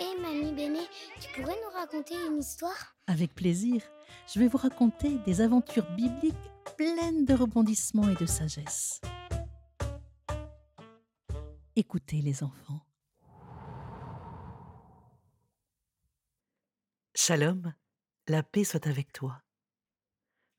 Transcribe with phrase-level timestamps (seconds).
[0.00, 0.86] Hé Mamie Béné,
[1.20, 2.94] tu pourrais nous raconter une histoire?
[3.08, 3.82] Avec plaisir,
[4.32, 6.36] je vais vous raconter des aventures bibliques
[6.76, 9.00] pleines de rebondissements et de sagesse.
[11.74, 12.80] Écoutez les enfants.
[17.16, 17.74] Shalom,
[18.28, 19.42] la paix soit avec toi.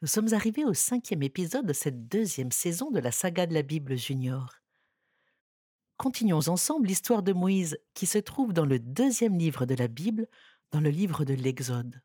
[0.02, 3.62] Nous sommes arrivés au cinquième épisode de cette deuxième saison de la saga de la
[3.62, 4.60] Bible junior.
[6.00, 10.28] Continuons ensemble l'histoire de Moïse qui se trouve dans le deuxième livre de la Bible,
[10.72, 12.02] dans le livre de l'Exode.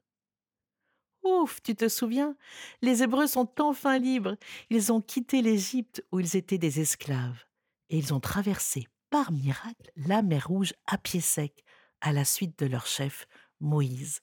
[1.22, 2.34] Ouf, tu te souviens?
[2.82, 4.34] Les Hébreux sont enfin libres.
[4.68, 7.44] Ils ont quitté l'Égypte où ils étaient des esclaves.
[7.88, 11.62] Et ils ont traversé, par miracle, la mer Rouge à pied sec,
[12.00, 13.28] à la suite de leur chef,
[13.60, 14.22] Moïse.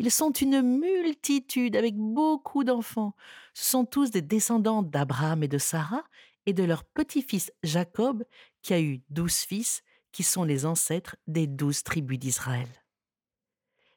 [0.00, 3.14] Ils sont une multitude avec beaucoup d'enfants.
[3.54, 6.02] Ce sont tous des descendants d'Abraham et de Sarah
[6.46, 8.24] et de leur petit-fils Jacob,
[8.62, 12.68] qui a eu douze fils, qui sont les ancêtres des douze tribus d'Israël.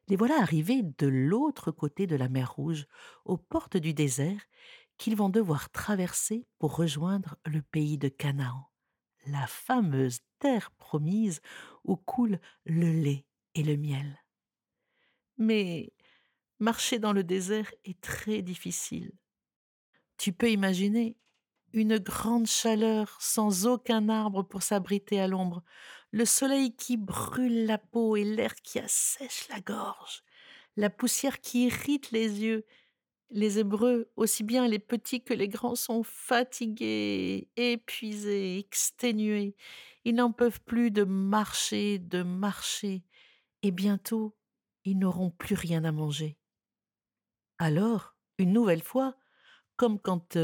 [0.07, 2.87] Les voilà arrivés de l'autre côté de la mer Rouge,
[3.25, 4.41] aux portes du désert,
[4.97, 8.69] qu'ils vont devoir traverser pour rejoindre le pays de Canaan,
[9.25, 11.41] la fameuse terre promise
[11.83, 14.23] où coule le lait et le miel.
[15.37, 15.93] Mais
[16.59, 19.11] marcher dans le désert est très difficile.
[20.17, 21.17] Tu peux imaginer
[21.77, 25.63] une grande chaleur sans aucun arbre pour s'abriter à l'ombre,
[26.11, 30.23] le soleil qui brûle la peau et l'air qui assèche la gorge,
[30.75, 32.65] la poussière qui irrite les yeux.
[33.29, 39.55] Les Hébreux, aussi bien les petits que les grands, sont fatigués, épuisés, exténués.
[40.05, 43.03] Ils n'en peuvent plus de marcher, de marcher,
[43.63, 44.33] et bientôt
[44.85, 46.37] ils n'auront plus rien à manger.
[47.59, 49.17] Alors, une nouvelle fois,
[49.77, 50.37] comme quand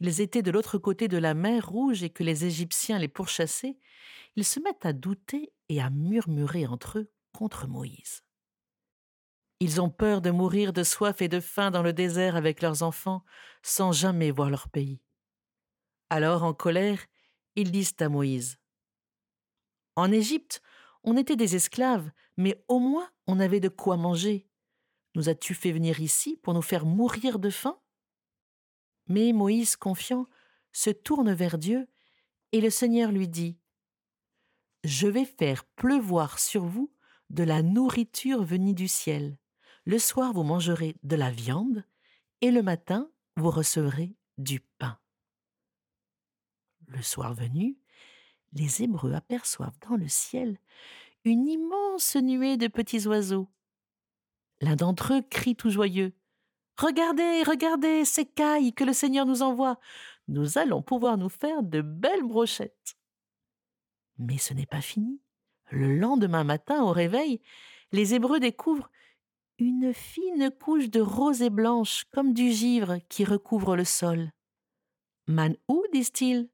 [0.00, 3.78] ils étaient de l'autre côté de la mer Rouge et que les Égyptiens les pourchassaient,
[4.36, 8.22] ils se mettent à douter et à murmurer entre eux contre Moïse.
[9.60, 12.82] Ils ont peur de mourir de soif et de faim dans le désert avec leurs
[12.82, 13.24] enfants
[13.62, 15.02] sans jamais voir leur pays.
[16.10, 17.04] Alors, en colère,
[17.56, 18.58] ils disent à Moïse
[19.96, 20.62] En Égypte,
[21.02, 24.48] on était des esclaves, mais au moins on avait de quoi manger.
[25.14, 27.78] Nous as-tu fait venir ici pour nous faire mourir de faim?
[29.08, 30.26] Mais Moïse, confiant,
[30.72, 31.88] se tourne vers Dieu,
[32.52, 33.58] et le Seigneur lui dit
[34.84, 36.92] Je vais faire pleuvoir sur vous
[37.30, 39.38] de la nourriture venue du ciel.
[39.84, 41.84] Le soir, vous mangerez de la viande,
[42.40, 44.98] et le matin, vous recevrez du pain.
[46.86, 47.76] Le soir venu,
[48.52, 50.58] les Hébreux aperçoivent dans le ciel
[51.24, 53.48] une immense nuée de petits oiseaux.
[54.60, 56.17] L'un d'entre eux crie tout joyeux
[56.78, 59.80] Regardez, regardez, ces cailles que le Seigneur nous envoie.
[60.28, 62.96] Nous allons pouvoir nous faire de belles brochettes.
[64.18, 65.20] Mais ce n'est pas fini.
[65.70, 67.40] Le lendemain matin, au réveil,
[67.92, 68.90] les Hébreux découvrent
[69.58, 74.30] une fine couche de rosée blanche comme du givre qui recouvre le sol.
[75.26, 76.48] Manou, disent-ils,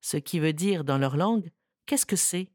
[0.00, 1.52] ce qui veut dire dans leur langue
[1.84, 2.50] Qu'est-ce que c'est?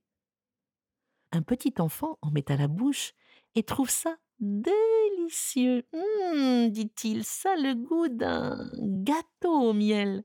[1.32, 3.14] Un petit enfant en met à la bouche
[3.56, 5.86] et trouve ça Délicieux.
[5.94, 10.24] Hum, dit-il, ça le goût d'un gâteau au miel.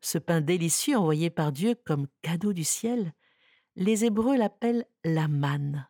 [0.00, 3.14] Ce pain délicieux envoyé par Dieu comme cadeau du ciel,
[3.76, 5.88] les Hébreux l'appellent la manne.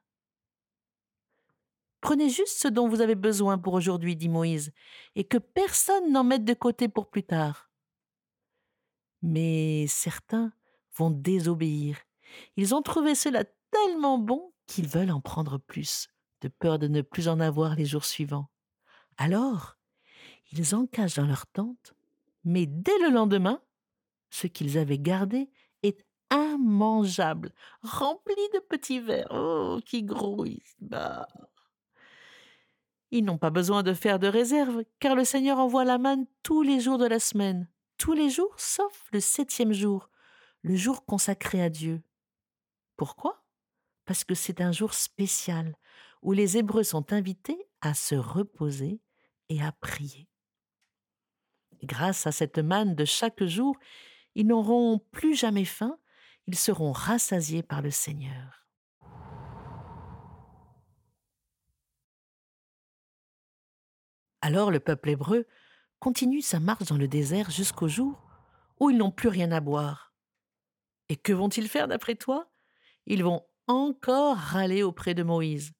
[2.03, 4.73] Prenez juste ce dont vous avez besoin pour aujourd'hui, dit Moïse,
[5.15, 7.71] et que personne n'en mette de côté pour plus tard.
[9.23, 10.53] Mais certains
[10.97, 11.97] vont désobéir.
[12.57, 16.09] Ils ont trouvé cela tellement bon qu'ils veulent en prendre plus
[16.43, 18.49] de peur de ne plus en avoir les jours suivants.
[19.17, 19.77] Alors,
[20.53, 20.87] ils en
[21.17, 21.95] dans leur tente,
[22.45, 23.63] mais dès le lendemain,
[24.31, 25.51] ce qu'ils avaient gardé
[25.83, 27.53] est immangeable,
[27.83, 30.63] rempli de petits vers, oh, qui grouillent.
[33.11, 36.63] Ils n'ont pas besoin de faire de réserve, car le Seigneur envoie la manne tous
[36.63, 40.11] les jours de la semaine, tous les jours sauf le septième jour,
[40.63, 42.03] le jour consacré à Dieu.
[42.97, 43.42] Pourquoi?
[44.05, 45.75] Parce que c'est un jour spécial
[46.23, 49.01] où les Hébreux sont invités à se reposer
[49.49, 50.29] et à prier.
[51.83, 53.77] grâce à cette manne de chaque jour,
[54.35, 55.99] ils n'auront plus jamais faim,
[56.47, 58.67] ils seront rassasiés par le Seigneur.
[64.41, 65.47] Alors le peuple hébreu
[65.99, 68.21] continue sa marche dans le désert jusqu'au jour
[68.81, 70.15] où ils n'ont plus rien à boire.
[71.09, 72.51] Et que vont-ils faire d'après toi?
[73.07, 75.73] Ils vont encore râler auprès de Moïse.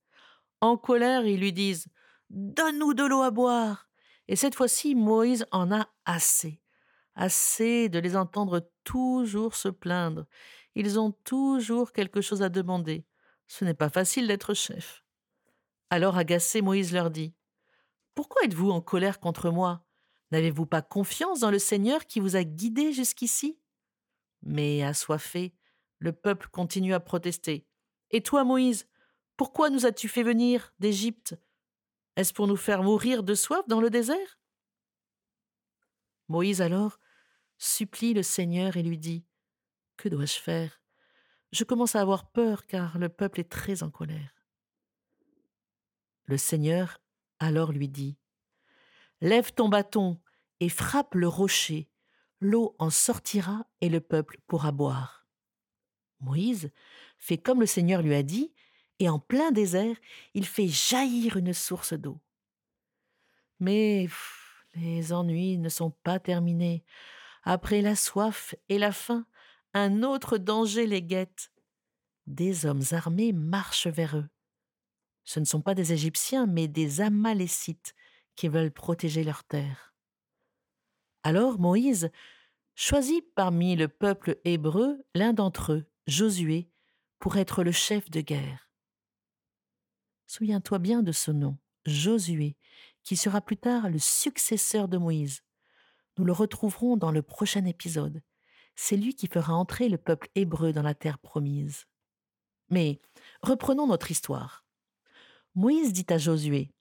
[0.61, 1.87] En colère, ils lui disent
[2.31, 3.89] Donne-nous de l'eau à boire.
[4.29, 6.61] Et cette fois-ci, Moïse en a assez.
[7.15, 10.27] Assez de les entendre toujours se plaindre.
[10.75, 13.05] Ils ont toujours quelque chose à demander.
[13.47, 15.05] Ce n'est pas facile d'être chef.
[15.91, 17.35] Alors agacé, Moïse leur dit
[18.15, 19.85] Pourquoi êtes-vous en colère contre moi?
[20.31, 23.59] N'avez-vous pas confiance dans le Seigneur qui vous a guidé jusqu'ici
[24.41, 25.55] Mais assoiffé,
[25.99, 27.67] le peuple continue à protester.
[28.13, 28.87] Et toi, Moïse,
[29.37, 31.37] pourquoi nous as-tu fait venir d'Égypte?
[32.17, 34.39] Est-ce pour nous faire mourir de soif dans le désert?
[36.29, 36.99] Moïse alors
[37.59, 39.25] supplie le Seigneur et lui dit
[39.97, 40.83] Que dois-je faire?
[41.53, 44.35] Je commence à avoir peur car le peuple est très en colère.
[46.25, 46.99] Le Seigneur
[47.39, 48.17] alors lui dit
[49.21, 50.21] Lève ton bâton
[50.61, 51.89] et frappe le rocher,
[52.41, 55.22] l'eau en sortira et le peuple pourra boire.
[56.23, 56.71] Moïse
[57.19, 58.53] fait comme le Seigneur lui a dit,
[58.99, 59.97] et en plein désert,
[60.35, 62.21] il fait jaillir une source d'eau.
[63.61, 64.09] Mais
[64.75, 66.85] les ennuis ne sont pas terminés.
[67.43, 69.27] Après la soif et la faim,
[69.75, 71.51] un autre danger les guette.
[72.27, 74.29] Des hommes armés marchent vers eux.
[75.25, 77.95] Ce ne sont pas des Égyptiens, mais des Amalécites
[78.37, 79.95] qui veulent protéger leur terre.
[81.23, 82.11] Alors Moïse
[82.75, 86.69] choisit parmi le peuple hébreu l'un d'entre eux, Josué,
[87.21, 88.69] pour être le chef de guerre.
[90.27, 92.57] Souviens-toi bien de ce nom, Josué,
[93.05, 95.43] qui sera plus tard le successeur de Moïse.
[96.19, 98.21] Nous le retrouverons dans le prochain épisode.
[98.75, 101.87] C'est lui qui fera entrer le peuple hébreu dans la terre promise.
[102.69, 103.01] Mais
[103.43, 104.65] reprenons notre histoire.
[105.55, 106.73] Moïse dit à Josué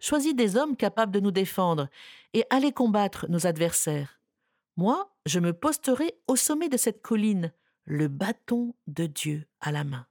[0.00, 1.88] Choisis des hommes capables de nous défendre
[2.32, 4.20] et allez combattre nos adversaires.
[4.76, 7.52] Moi, je me posterai au sommet de cette colline,
[7.86, 10.06] le bâton de Dieu à la main.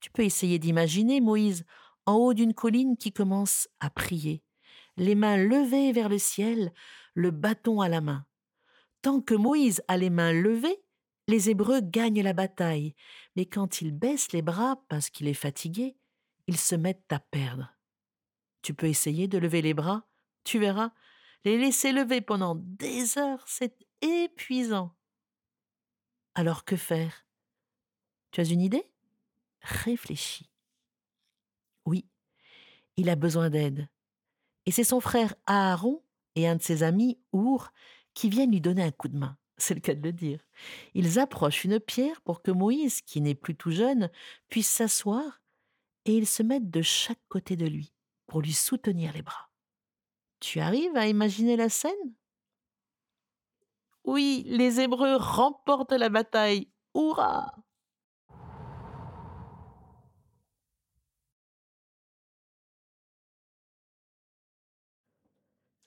[0.00, 1.64] Tu peux essayer d'imaginer Moïse
[2.06, 4.42] en haut d'une colline qui commence à prier,
[4.96, 6.72] les mains levées vers le ciel,
[7.14, 8.26] le bâton à la main.
[9.02, 10.82] Tant que Moïse a les mains levées,
[11.26, 12.94] les Hébreux gagnent la bataille,
[13.36, 15.96] mais quand il baisse les bras parce qu'il est fatigué,
[16.46, 17.72] ils se mettent à perdre.
[18.62, 20.06] Tu peux essayer de lever les bras,
[20.44, 20.92] tu verras,
[21.44, 24.94] les laisser lever pendant des heures, c'est épuisant.
[26.34, 27.26] Alors que faire?
[28.30, 28.88] Tu as une idée?
[29.62, 30.50] Réfléchis.
[31.84, 32.06] Oui,
[32.96, 33.88] il a besoin d'aide.
[34.66, 36.02] Et c'est son frère Aaron
[36.36, 37.72] et un de ses amis, Our,
[38.14, 39.36] qui viennent lui donner un coup de main.
[39.56, 40.40] C'est le cas de le dire.
[40.94, 44.10] Ils approchent une pierre pour que Moïse, qui n'est plus tout jeune,
[44.48, 45.42] puisse s'asseoir,
[46.04, 47.92] et ils se mettent de chaque côté de lui
[48.26, 49.50] pour lui soutenir les bras.
[50.38, 52.14] Tu arrives à imaginer la scène?
[54.04, 56.68] Oui, les Hébreux remportent la bataille.
[56.94, 57.54] Hurrah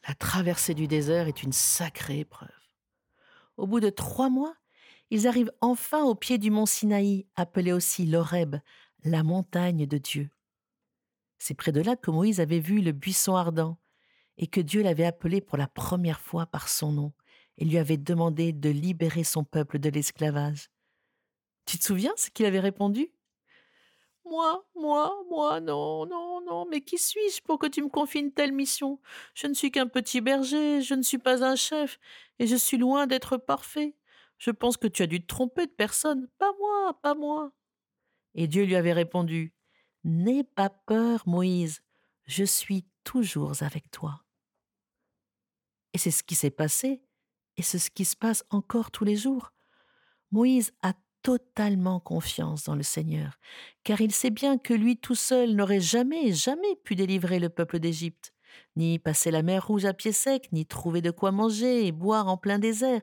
[0.07, 2.49] La traversée du désert est une sacrée épreuve.
[3.57, 4.53] Au bout de trois mois,
[5.09, 8.57] ils arrivent enfin au pied du mont Sinaï, appelé aussi l'Horeb,
[9.03, 10.29] la montagne de Dieu.
[11.37, 13.77] C'est près de là que Moïse avait vu le buisson ardent
[14.37, 17.13] et que Dieu l'avait appelé pour la première fois par son nom
[17.57, 20.69] et lui avait demandé de libérer son peuple de l'esclavage.
[21.65, 23.11] Tu te souviens ce qu'il avait répondu
[24.25, 28.33] Moi, moi, moi, non, non, non, mais qui suis-je pour que tu me confies une
[28.33, 28.99] telle mission?
[29.33, 31.99] Je ne suis qu'un petit berger, je ne suis pas un chef,
[32.39, 33.95] et je suis loin d'être parfait.
[34.37, 37.53] Je pense que tu as dû te tromper de personne, pas moi, pas moi.
[38.35, 39.53] Et Dieu lui avait répondu
[40.03, 41.81] N'aie pas peur, Moïse,
[42.25, 44.23] je suis toujours avec toi.
[45.93, 47.03] Et c'est ce qui s'est passé,
[47.57, 49.51] et c'est ce qui se passe encore tous les jours.
[50.31, 53.39] Moïse a totalement confiance dans le Seigneur,
[53.83, 57.79] car il sait bien que lui tout seul n'aurait jamais, jamais pu délivrer le peuple
[57.79, 58.33] d'Égypte,
[58.75, 62.27] ni passer la mer Rouge à pied sec, ni trouver de quoi manger et boire
[62.27, 63.01] en plein désert,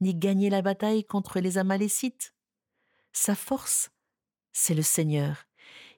[0.00, 2.34] ni gagner la bataille contre les Amalécites.
[3.12, 3.90] Sa force,
[4.52, 5.44] c'est le Seigneur,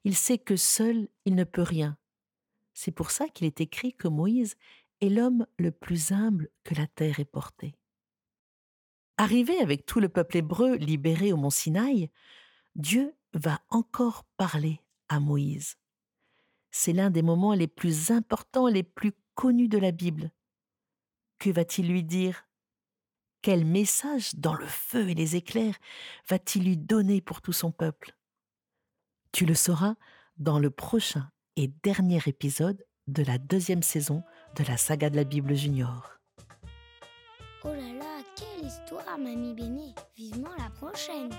[0.04, 1.96] il sait que seul il ne peut rien.
[2.72, 4.56] C'est pour ça qu'il est écrit que Moïse
[5.00, 7.76] est l'homme le plus humble que la terre ait porté.
[9.20, 12.08] Arrivé avec tout le peuple hébreu libéré au mont Sinaï,
[12.74, 15.76] Dieu va encore parler à Moïse.
[16.70, 20.30] C'est l'un des moments les plus importants, les plus connus de la Bible.
[21.38, 22.48] Que va-t-il lui dire?
[23.42, 25.76] Quel message dans le feu et les éclairs
[26.26, 28.16] va-t-il lui donner pour tout son peuple?
[29.32, 29.96] Tu le sauras
[30.38, 34.22] dans le prochain et dernier épisode de la deuxième saison
[34.56, 36.10] de la saga de la Bible Junior.
[37.64, 37.74] Oh
[38.70, 39.94] histoire, Mamie Béné.
[40.16, 41.30] Vivement la prochaine